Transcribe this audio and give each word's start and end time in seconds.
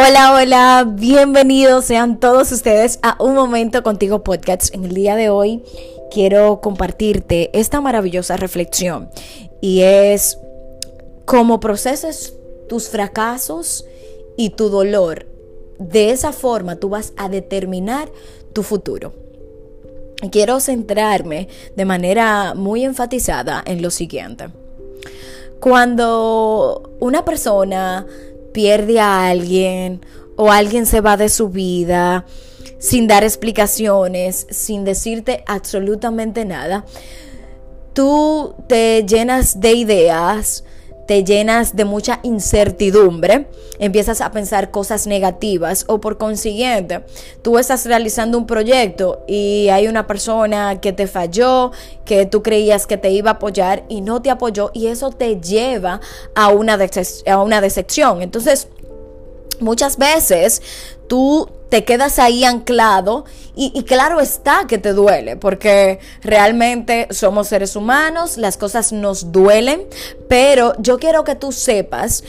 Hola, 0.00 0.32
hola, 0.32 0.86
bienvenidos 0.88 1.86
sean 1.86 2.20
todos 2.20 2.52
ustedes 2.52 3.00
a 3.02 3.16
Un 3.18 3.34
Momento 3.34 3.82
Contigo 3.82 4.22
Podcast. 4.22 4.72
En 4.72 4.84
el 4.84 4.94
día 4.94 5.16
de 5.16 5.28
hoy 5.28 5.64
quiero 6.12 6.60
compartirte 6.60 7.50
esta 7.52 7.80
maravillosa 7.80 8.36
reflexión 8.36 9.10
y 9.60 9.80
es 9.80 10.38
cómo 11.24 11.58
proceses 11.58 12.32
tus 12.68 12.88
fracasos 12.88 13.86
y 14.36 14.50
tu 14.50 14.68
dolor. 14.68 15.26
De 15.80 16.12
esa 16.12 16.32
forma 16.32 16.76
tú 16.76 16.90
vas 16.90 17.12
a 17.16 17.28
determinar 17.28 18.08
tu 18.52 18.62
futuro. 18.62 19.14
Quiero 20.30 20.60
centrarme 20.60 21.48
de 21.74 21.84
manera 21.84 22.54
muy 22.54 22.84
enfatizada 22.84 23.64
en 23.66 23.82
lo 23.82 23.90
siguiente. 23.90 24.50
Cuando 25.58 26.88
una 27.00 27.24
persona 27.24 28.06
pierde 28.52 29.00
a 29.00 29.28
alguien 29.28 30.00
o 30.36 30.50
alguien 30.50 30.86
se 30.86 31.00
va 31.00 31.16
de 31.16 31.28
su 31.28 31.48
vida 31.48 32.24
sin 32.78 33.08
dar 33.08 33.24
explicaciones, 33.24 34.46
sin 34.50 34.84
decirte 34.84 35.42
absolutamente 35.46 36.44
nada, 36.44 36.84
tú 37.92 38.54
te 38.68 39.04
llenas 39.04 39.60
de 39.60 39.72
ideas, 39.72 40.64
te 41.08 41.24
llenas 41.24 41.74
de 41.74 41.86
mucha 41.86 42.20
incertidumbre, 42.22 43.48
empiezas 43.78 44.20
a 44.20 44.30
pensar 44.30 44.70
cosas 44.70 45.06
negativas 45.06 45.86
o 45.88 46.02
por 46.02 46.18
consiguiente 46.18 47.02
tú 47.40 47.56
estás 47.56 47.86
realizando 47.86 48.36
un 48.36 48.46
proyecto 48.46 49.24
y 49.26 49.70
hay 49.70 49.88
una 49.88 50.06
persona 50.06 50.82
que 50.82 50.92
te 50.92 51.06
falló, 51.06 51.72
que 52.04 52.26
tú 52.26 52.42
creías 52.42 52.86
que 52.86 52.98
te 52.98 53.10
iba 53.10 53.30
a 53.30 53.34
apoyar 53.34 53.84
y 53.88 54.02
no 54.02 54.20
te 54.20 54.28
apoyó 54.28 54.70
y 54.74 54.88
eso 54.88 55.08
te 55.08 55.40
lleva 55.40 56.02
a 56.34 56.48
una, 56.48 56.78
a 57.26 57.42
una 57.42 57.60
decepción. 57.62 58.20
Entonces, 58.20 58.68
muchas 59.60 59.96
veces 59.96 60.60
tú 61.06 61.48
te 61.68 61.84
quedas 61.84 62.18
ahí 62.18 62.44
anclado 62.44 63.24
y, 63.54 63.82
claro 63.82 64.20
está 64.20 64.66
que 64.68 64.78
te 64.78 64.92
duele, 64.92 65.36
porque 65.36 65.98
realmente 66.22 67.08
somos 67.10 67.48
seres 67.48 67.74
humanos, 67.74 68.36
las 68.36 68.56
cosas 68.56 68.92
nos 68.92 69.32
duelen, 69.32 69.86
pero 70.28 70.74
yo 70.78 70.98
quiero 70.98 71.24
que 71.24 71.34
tú 71.34 71.50
sepas 71.50 72.22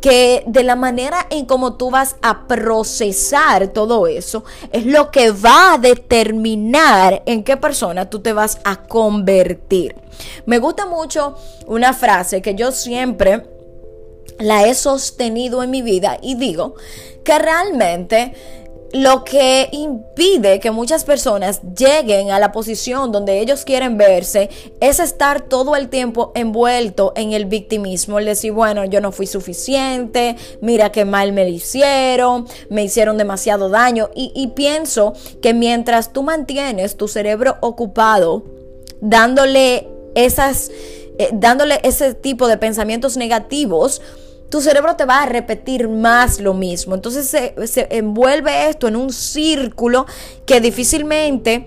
que 0.00 0.44
de 0.46 0.62
la 0.62 0.76
manera 0.76 1.26
en 1.30 1.46
cómo 1.46 1.74
tú 1.74 1.90
vas 1.90 2.14
a 2.22 2.46
procesar 2.46 3.68
todo 3.68 4.06
eso 4.06 4.44
es 4.70 4.86
lo 4.86 5.10
que 5.10 5.32
va 5.32 5.74
a 5.74 5.78
determinar 5.78 7.22
en 7.26 7.42
qué 7.42 7.56
persona 7.56 8.08
tú 8.08 8.20
te 8.20 8.32
vas 8.32 8.58
a 8.64 8.84
convertir. 8.84 9.96
Me 10.44 10.58
gusta 10.58 10.86
mucho 10.86 11.36
una 11.66 11.92
frase 11.92 12.42
que 12.42 12.54
yo 12.54 12.70
siempre 12.70 13.44
la 14.38 14.66
he 14.66 14.74
sostenido 14.74 15.62
en 15.62 15.70
mi 15.70 15.82
vida 15.82 16.18
y 16.22 16.36
digo 16.36 16.74
que 17.24 17.38
realmente 17.38 18.34
lo 18.92 19.24
que 19.24 19.68
impide 19.72 20.60
que 20.60 20.70
muchas 20.70 21.04
personas 21.04 21.60
lleguen 21.76 22.30
a 22.30 22.38
la 22.38 22.52
posición 22.52 23.12
donde 23.12 23.40
ellos 23.40 23.64
quieren 23.64 23.98
verse 23.98 24.48
es 24.80 25.00
estar 25.00 25.42
todo 25.42 25.76
el 25.76 25.88
tiempo 25.88 26.32
envuelto 26.34 27.12
en 27.16 27.32
el 27.32 27.46
victimismo, 27.46 28.18
el 28.18 28.26
decir, 28.26 28.52
bueno, 28.52 28.84
yo 28.84 29.00
no 29.00 29.12
fui 29.12 29.26
suficiente, 29.26 30.36
mira 30.60 30.92
qué 30.92 31.04
mal 31.04 31.32
me 31.32 31.48
hicieron, 31.48 32.46
me 32.70 32.84
hicieron 32.84 33.18
demasiado 33.18 33.68
daño 33.68 34.10
y, 34.14 34.32
y 34.34 34.48
pienso 34.48 35.14
que 35.42 35.52
mientras 35.52 36.12
tú 36.12 36.22
mantienes 36.22 36.96
tu 36.96 37.08
cerebro 37.08 37.56
ocupado 37.60 38.44
dándole 39.00 39.88
esas, 40.14 40.70
eh, 41.18 41.30
dándole 41.32 41.80
ese 41.82 42.14
tipo 42.14 42.48
de 42.48 42.56
pensamientos 42.56 43.16
negativos, 43.16 44.00
tu 44.48 44.60
cerebro 44.60 44.96
te 44.96 45.04
va 45.04 45.22
a 45.22 45.26
repetir 45.26 45.88
más 45.88 46.40
lo 46.40 46.54
mismo. 46.54 46.94
Entonces 46.94 47.26
se, 47.28 47.54
envuelve 47.90 48.68
esto 48.68 48.88
en 48.88 48.96
un 48.96 49.12
círculo 49.12 50.06
que 50.44 50.60
difícilmente 50.60 51.66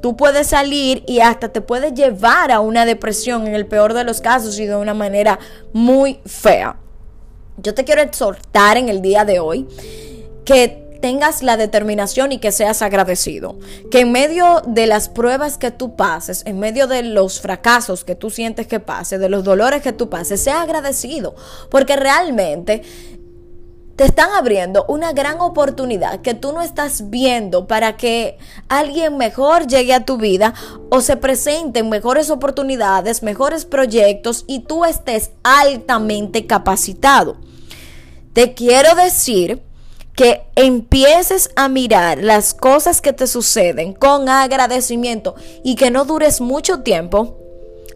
tú 0.00 0.16
puedes 0.16 0.48
salir 0.48 1.02
y 1.06 1.20
hasta 1.20 1.48
te 1.48 1.60
puede 1.60 1.92
llevar 1.92 2.52
a 2.52 2.60
una 2.60 2.84
depresión 2.84 3.46
en 3.46 3.54
el 3.54 3.66
peor 3.66 3.94
de 3.94 4.04
los 4.04 4.20
casos 4.20 4.58
y 4.58 4.66
de 4.66 4.76
una 4.76 4.94
manera 4.94 5.38
muy 5.72 6.20
fea. 6.26 6.78
Yo 7.56 7.74
te 7.74 7.84
quiero 7.84 8.02
exhortar 8.02 8.76
en 8.76 8.88
el 8.88 9.02
día 9.02 9.24
de 9.24 9.40
hoy 9.40 9.66
que 10.44 10.87
tengas 11.00 11.42
la 11.42 11.56
determinación 11.56 12.32
y 12.32 12.38
que 12.38 12.52
seas 12.52 12.82
agradecido. 12.82 13.58
Que 13.90 14.00
en 14.00 14.12
medio 14.12 14.62
de 14.66 14.86
las 14.86 15.08
pruebas 15.08 15.58
que 15.58 15.70
tú 15.70 15.96
pases, 15.96 16.42
en 16.46 16.58
medio 16.58 16.86
de 16.86 17.02
los 17.02 17.40
fracasos 17.40 18.04
que 18.04 18.14
tú 18.14 18.30
sientes 18.30 18.66
que 18.66 18.80
pases, 18.80 19.20
de 19.20 19.28
los 19.28 19.44
dolores 19.44 19.82
que 19.82 19.92
tú 19.92 20.08
pases, 20.08 20.42
sea 20.42 20.62
agradecido. 20.62 21.34
Porque 21.70 21.96
realmente 21.96 22.82
te 23.98 24.04
están 24.04 24.30
abriendo 24.30 24.84
una 24.88 25.12
gran 25.12 25.40
oportunidad 25.40 26.20
que 26.20 26.32
tú 26.34 26.52
no 26.52 26.62
estás 26.62 27.10
viendo 27.10 27.66
para 27.66 27.96
que 27.96 28.38
alguien 28.68 29.16
mejor 29.16 29.66
llegue 29.66 29.92
a 29.92 30.04
tu 30.04 30.18
vida 30.18 30.54
o 30.88 31.00
se 31.00 31.16
presenten 31.16 31.88
mejores 31.88 32.30
oportunidades, 32.30 33.24
mejores 33.24 33.64
proyectos 33.64 34.44
y 34.46 34.60
tú 34.60 34.84
estés 34.84 35.32
altamente 35.42 36.46
capacitado. 36.46 37.38
Te 38.34 38.54
quiero 38.54 38.94
decir 38.94 39.62
que 40.18 40.42
empieces 40.56 41.48
a 41.54 41.68
mirar 41.68 42.18
las 42.18 42.52
cosas 42.52 43.00
que 43.00 43.12
te 43.12 43.28
suceden 43.28 43.92
con 43.92 44.28
agradecimiento 44.28 45.36
y 45.62 45.76
que 45.76 45.92
no 45.92 46.04
dures 46.04 46.40
mucho 46.40 46.80
tiempo 46.80 47.38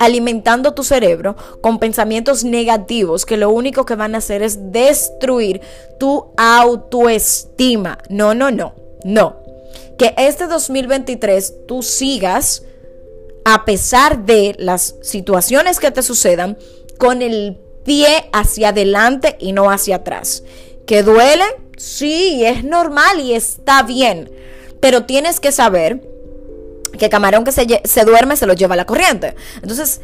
alimentando 0.00 0.74
tu 0.74 0.82
cerebro 0.82 1.36
con 1.60 1.78
pensamientos 1.78 2.42
negativos 2.42 3.24
que 3.24 3.36
lo 3.36 3.50
único 3.50 3.86
que 3.86 3.94
van 3.94 4.16
a 4.16 4.18
hacer 4.18 4.42
es 4.42 4.72
destruir 4.72 5.60
tu 6.00 6.32
autoestima. 6.36 7.98
No, 8.08 8.34
no, 8.34 8.50
no, 8.50 8.74
no. 9.04 9.36
Que 9.96 10.16
este 10.18 10.48
2023 10.48 11.66
tú 11.68 11.84
sigas, 11.84 12.64
a 13.44 13.64
pesar 13.64 14.26
de 14.26 14.56
las 14.58 14.96
situaciones 15.02 15.78
que 15.78 15.92
te 15.92 16.02
sucedan, 16.02 16.58
con 16.98 17.22
el 17.22 17.60
pie 17.84 18.28
hacia 18.32 18.70
adelante 18.70 19.36
y 19.38 19.52
no 19.52 19.70
hacia 19.70 19.96
atrás. 19.96 20.42
¿Que 20.84 21.04
duele? 21.04 21.44
Sí, 21.78 22.44
es 22.44 22.64
normal 22.64 23.20
y 23.20 23.34
está 23.34 23.82
bien. 23.82 24.30
Pero 24.80 25.04
tienes 25.04 25.40
que 25.40 25.52
saber 25.52 26.02
que 26.98 27.08
camarón 27.08 27.44
que 27.44 27.52
se, 27.52 27.80
se 27.84 28.04
duerme 28.04 28.36
se 28.36 28.46
lo 28.46 28.52
lleva 28.52 28.76
la 28.76 28.84
corriente. 28.84 29.34
Entonces, 29.62 30.00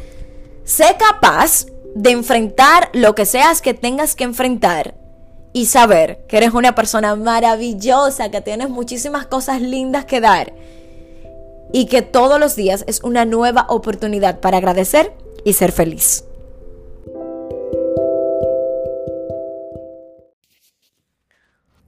sé 0.63 0.95
capaz 0.97 1.67
de 1.93 2.11
enfrentar 2.11 2.89
lo 2.93 3.13
que 3.13 3.25
seas 3.25 3.61
que 3.61 3.73
tengas 3.73 4.15
que 4.15 4.23
enfrentar 4.23 4.95
y 5.53 5.67
saber 5.67 6.25
que 6.27 6.37
eres 6.37 6.53
una 6.53 6.75
persona 6.75 7.15
maravillosa, 7.15 8.29
que 8.31 8.41
tienes 8.41 8.69
muchísimas 8.69 9.25
cosas 9.27 9.61
lindas 9.61 10.05
que 10.05 10.19
dar 10.19 10.53
y 11.71 11.85
que 11.85 12.01
todos 12.01 12.39
los 12.39 12.55
días 12.55 12.83
es 12.87 13.03
una 13.03 13.25
nueva 13.25 13.65
oportunidad 13.69 14.39
para 14.39 14.57
agradecer 14.57 15.13
y 15.43 15.53
ser 15.53 15.71
feliz. 15.71 16.25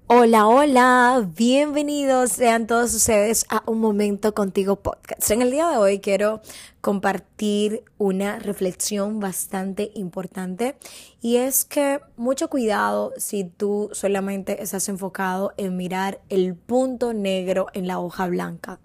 Hola, 0.09 0.47
hola, 0.47 1.29
bienvenidos 1.35 2.31
sean 2.31 2.65
todos 2.65 2.93
ustedes 2.93 3.45
a 3.49 3.61
Un 3.65 3.81
Momento 3.81 4.33
Contigo 4.33 4.77
Podcast. 4.77 5.29
En 5.31 5.41
el 5.41 5.51
día 5.51 5.67
de 5.67 5.75
hoy 5.75 5.99
quiero 5.99 6.39
compartir 6.79 7.83
una 7.97 8.39
reflexión 8.39 9.19
bastante 9.19 9.91
importante 9.95 10.77
y 11.21 11.35
es 11.35 11.65
que 11.65 11.99
mucho 12.15 12.49
cuidado 12.49 13.11
si 13.17 13.43
tú 13.43 13.89
solamente 13.91 14.63
estás 14.63 14.87
enfocado 14.87 15.53
en 15.57 15.75
mirar 15.75 16.21
el 16.29 16.55
punto 16.55 17.11
negro 17.11 17.67
en 17.73 17.85
la 17.85 17.99
hoja 17.99 18.27
blanca. 18.27 18.79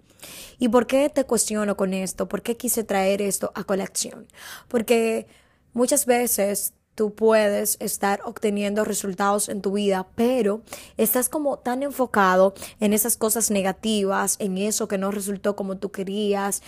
¿Y 0.59 0.67
por 0.67 0.87
qué 0.87 1.09
te 1.09 1.23
cuestiono 1.23 1.77
con 1.77 1.93
esto? 1.93 2.27
¿Por 2.27 2.41
qué 2.41 2.57
quise 2.57 2.83
traer 2.83 3.21
esto 3.21 3.53
a 3.55 3.63
colección? 3.63 4.27
Porque 4.67 5.27
muchas 5.71 6.05
veces 6.05 6.73
tú 6.95 7.13
puedes 7.13 7.77
estar 7.79 8.21
obteniendo 8.25 8.83
resultados 8.83 9.49
en 9.49 9.61
tu 9.61 9.73
vida, 9.73 10.07
pero 10.15 10.61
estás 10.97 11.29
como 11.29 11.57
tan 11.57 11.83
enfocado 11.83 12.53
en 12.79 12.93
esas 12.93 13.17
cosas 13.17 13.51
negativas, 13.51 14.35
en 14.39 14.57
eso 14.57 14.87
que 14.87 14.97
no 14.97 15.11
resultó 15.11 15.55
como 15.55 15.77
tú 15.77 15.91
querías, 15.91 16.61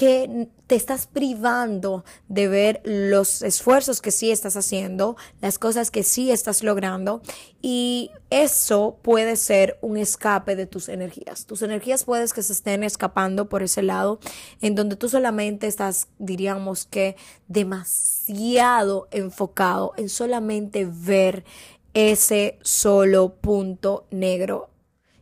que 0.00 0.48
te 0.66 0.76
estás 0.76 1.06
privando 1.06 2.06
de 2.26 2.48
ver 2.48 2.80
los 2.86 3.42
esfuerzos 3.42 4.00
que 4.00 4.10
sí 4.10 4.30
estás 4.30 4.56
haciendo, 4.56 5.18
las 5.42 5.58
cosas 5.58 5.90
que 5.90 6.04
sí 6.04 6.30
estás 6.30 6.62
logrando 6.62 7.20
y 7.60 8.10
eso 8.30 8.96
puede 9.02 9.36
ser 9.36 9.76
un 9.82 9.98
escape 9.98 10.56
de 10.56 10.64
tus 10.64 10.88
energías. 10.88 11.44
Tus 11.44 11.60
energías 11.60 12.04
puedes 12.04 12.32
que 12.32 12.42
se 12.42 12.54
estén 12.54 12.82
escapando 12.82 13.50
por 13.50 13.62
ese 13.62 13.82
lado 13.82 14.20
en 14.62 14.74
donde 14.74 14.96
tú 14.96 15.10
solamente 15.10 15.66
estás, 15.66 16.08
diríamos 16.18 16.86
que, 16.86 17.14
demasiado 17.48 19.06
enfocado 19.10 19.92
en 19.98 20.08
solamente 20.08 20.88
ver 20.90 21.44
ese 21.92 22.58
solo 22.62 23.34
punto 23.34 24.06
negro 24.10 24.69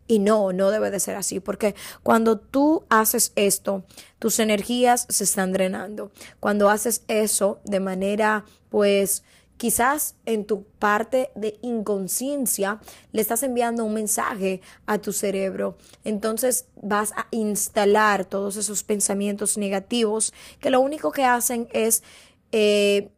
y 0.08 0.18
no, 0.18 0.52
no 0.52 0.70
debe 0.70 0.90
de 0.90 0.98
ser 0.98 1.14
así, 1.14 1.38
porque 1.38 1.74
cuando 2.02 2.38
tú 2.38 2.84
haces 2.88 3.32
esto, 3.36 3.84
tus 4.18 4.40
energías 4.40 5.06
se 5.08 5.24
están 5.24 5.52
drenando. 5.52 6.10
Cuando 6.40 6.70
haces 6.70 7.04
eso 7.06 7.60
de 7.64 7.78
manera, 7.78 8.44
pues, 8.70 9.22
quizás 9.58 10.14
en 10.24 10.46
tu 10.46 10.64
parte 10.64 11.30
de 11.34 11.58
inconsciencia 11.62 12.80
le 13.12 13.20
estás 13.20 13.42
enviando 13.42 13.84
un 13.84 13.92
mensaje 13.92 14.62
a 14.86 14.98
tu 14.98 15.12
cerebro. 15.12 15.76
Entonces 16.04 16.66
vas 16.80 17.12
a 17.12 17.26
instalar 17.32 18.24
todos 18.24 18.56
esos 18.56 18.82
pensamientos 18.82 19.58
negativos 19.58 20.32
que 20.60 20.70
lo 20.70 20.80
único 20.80 21.12
que 21.12 21.24
hacen 21.24 21.68
es... 21.72 22.02
Eh, 22.50 23.10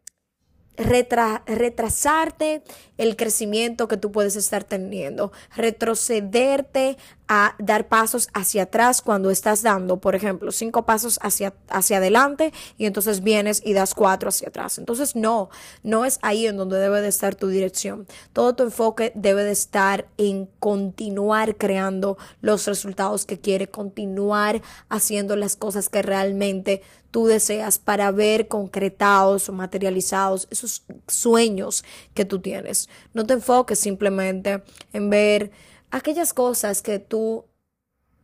retrasarte 0.77 2.63
el 2.99 3.17
crecimiento 3.17 3.89
que 3.89 3.97
tú 3.97 4.13
puedes 4.13 4.37
estar 4.37 4.65
teniendo, 4.65 5.33
retrocederte 5.55 6.97
a 7.33 7.55
dar 7.61 7.87
pasos 7.87 8.29
hacia 8.35 8.65
atrás 8.65 9.01
cuando 9.01 9.31
estás 9.31 9.63
dando, 9.63 10.01
por 10.01 10.17
ejemplo, 10.17 10.51
cinco 10.51 10.85
pasos 10.85 11.21
hacia, 11.23 11.55
hacia 11.69 11.99
adelante 11.99 12.53
y 12.77 12.87
entonces 12.87 13.23
vienes 13.23 13.63
y 13.65 13.73
das 13.73 13.95
cuatro 13.95 14.31
hacia 14.31 14.49
atrás. 14.49 14.79
Entonces, 14.79 15.15
no, 15.15 15.49
no 15.85 16.05
es 16.05 16.19
ahí 16.23 16.49
en 16.49 16.57
donde 16.57 16.81
debe 16.81 17.01
de 17.01 17.07
estar 17.07 17.37
tu 17.37 17.47
dirección. 17.47 18.09
Todo 18.33 18.57
tu 18.57 18.65
enfoque 18.65 19.13
debe 19.15 19.45
de 19.45 19.53
estar 19.53 20.09
en 20.19 20.47
continuar 20.59 21.57
creando 21.57 22.19
los 22.41 22.67
resultados 22.67 23.27
que 23.27 23.39
quiere, 23.39 23.69
continuar 23.69 24.61
haciendo 24.89 25.37
las 25.37 25.55
cosas 25.55 25.89
que 25.89 26.03
realmente 26.03 26.83
tú 27.13 27.27
deseas 27.27 27.79
para 27.79 28.11
ver 28.11 28.49
concretados 28.49 29.49
o 29.49 29.53
materializados 29.53 30.49
esos 30.51 30.83
sueños 31.07 31.85
que 32.13 32.25
tú 32.25 32.41
tienes. 32.41 32.89
No 33.15 33.25
te 33.25 33.35
enfoques 33.35 33.79
simplemente 33.79 34.65
en 34.93 35.11
ver 35.11 35.53
aquellas 35.91 36.33
cosas 36.33 36.83
que 36.83 36.99
tú 36.99 37.45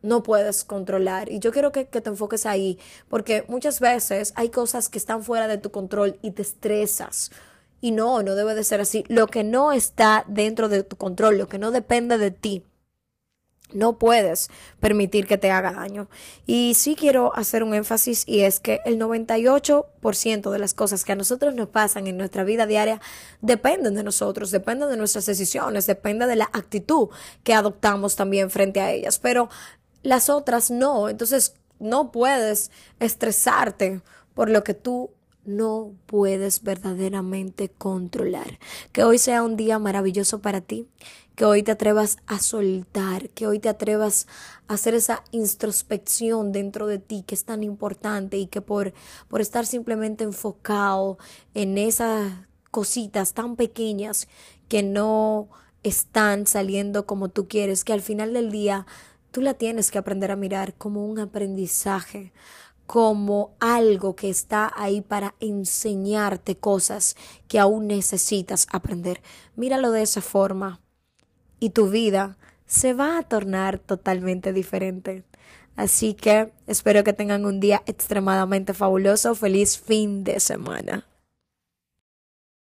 no 0.03 0.23
puedes 0.23 0.65
controlar. 0.65 1.31
Y 1.31 1.41
yo 1.41 1.53
quiero 1.53 1.73
que, 1.73 1.85
te 1.85 2.09
enfoques 2.09 2.47
ahí, 2.47 2.79
porque 3.09 3.45
muchas 3.49 3.81
veces 3.81 4.33
hay 4.37 4.49
cosas 4.51 4.89
que 4.89 4.99
están 4.99 5.23
fuera 5.23 5.49
de 5.49 5.59
tu 5.59 5.71
control 5.71 6.19
y 6.23 6.31
te 6.31 6.43
estresas. 6.43 7.31
Y 7.81 7.91
no, 7.91 8.23
no 8.23 8.35
debe 8.35 8.55
de 8.55 8.65
ser 8.65 8.81
así. 8.81 9.05
Lo 9.09 9.27
que 9.27 9.45
no 9.45 9.73
está 9.73 10.25
dentro 10.29 10.69
de 10.69 10.83
tu 10.83 10.97
control, 10.97 11.39
lo 11.39 11.49
que 11.49 11.59
no 11.59 11.71
depende 11.71 12.19
de 12.19 12.31
ti, 12.31 12.65
no 13.73 13.99
puedes 13.99 14.49
permitir 14.81 15.27
que 15.27 15.39
te 15.39 15.51
haga 15.51 15.73
daño. 15.73 16.09
Y 16.47 16.75
sí 16.75 16.95
quiero 16.95 17.35
hacer 17.37 17.63
un 17.63 17.75
énfasis 17.75 18.25
y 18.27 18.41
es 18.41 18.61
que 18.61 18.81
el 18.85 18.99
98% 18.99 20.51
de 20.51 20.59
las 20.59 20.75
cosas 20.75 21.05
que 21.05 21.13
a 21.13 21.17
nosotros 21.17 21.55
nos 21.55 21.69
pasan 21.69 22.07
en 22.07 22.17
nuestra 22.17 22.45
vida 22.45 22.67
diaria 22.67 23.01
dependen 23.41 23.95
de 23.95 24.05
nosotros, 24.05 24.51
dependen 24.51 24.91
de 24.91 24.97
nuestras 24.97 25.27
decisiones, 25.27 25.87
depende 25.87 26.27
de 26.27 26.37
la 26.37 26.49
actitud 26.53 27.09
que 27.43 27.55
adoptamos 27.55 28.17
también 28.17 28.51
frente 28.51 28.81
a 28.81 28.93
ellas. 28.93 29.19
Pero 29.19 29.49
las 30.03 30.31
otras 30.31 30.71
no. 30.71 31.09
Entonces 31.09 31.55
no 31.79 32.13
puedes 32.13 32.71
estresarte 33.01 34.01
por 34.35 34.49
lo 34.51 34.65
que 34.65 34.75
tú 34.75 35.11
no 35.45 35.93
puedes 36.07 36.63
verdaderamente 36.63 37.69
controlar. 37.69 38.59
Que 38.93 39.05
hoy 39.05 39.19
sea 39.19 39.43
un 39.43 39.57
día 39.57 39.79
maravilloso 39.79 40.41
para 40.41 40.61
ti, 40.61 40.89
que 41.37 41.45
hoy 41.45 41.63
te 41.63 41.73
atrevas 41.73 42.17
a 42.27 42.41
soltar, 42.41 43.29
que 43.29 43.47
hoy 43.47 43.59
te 43.59 43.69
atrevas 43.69 44.27
a 44.69 44.75
hacer 44.75 44.95
esa 44.95 45.23
introspección 45.33 46.51
dentro 46.51 46.87
de 46.87 46.99
ti 46.99 47.25
que 47.27 47.35
es 47.35 47.45
tan 47.45 47.63
importante 47.63 48.39
y 48.39 48.47
que 48.47 48.63
por, 48.63 48.95
por 49.29 49.43
estar 49.43 49.67
simplemente 49.67 50.25
enfocado 50.25 51.19
en 51.53 51.77
esas 51.77 52.33
cositas 52.71 53.35
tan 53.35 53.55
pequeñas 53.55 54.29
que 54.69 54.83
no 54.83 55.49
están 55.83 56.47
saliendo 56.47 57.07
como 57.07 57.29
tú 57.29 57.47
quieres, 57.49 57.85
que 57.85 57.93
al 57.93 58.01
final 58.01 58.33
del 58.33 58.51
día 58.51 58.87
tú 59.31 59.43
la 59.43 59.53
tienes 59.55 59.91
que 59.91 59.99
aprender 59.99 60.31
a 60.31 60.37
mirar 60.37 60.75
como 60.75 61.07
un 61.07 61.19
aprendizaje, 61.19 62.33
como 62.87 63.55
algo 63.61 64.17
que 64.17 64.31
está 64.31 64.73
ahí 64.75 65.03
para 65.03 65.35
enseñarte 65.41 66.57
cosas 66.57 67.15
que 67.47 67.59
aún 67.59 67.89
necesitas 67.89 68.67
aprender. 68.73 69.21
Míralo 69.55 69.91
de 69.91 70.03
esa 70.03 70.23
forma 70.23 70.81
y 71.61 71.71
tu 71.71 71.91
vida 71.91 72.37
se 72.67 72.95
va 72.95 73.19
a 73.19 73.23
tornar 73.23 73.79
totalmente 73.79 74.53
diferente. 74.53 75.25
Así 75.77 76.15
que 76.15 76.53
espero 76.67 77.05
que 77.05 77.13
tengan 77.13 77.45
un 77.45 77.61
día 77.61 77.83
extremadamente 77.87 78.75
fabuloso. 78.75 79.35
Feliz 79.35 79.79
fin 79.79 80.25
de 80.25 80.41
semana. 80.41 81.07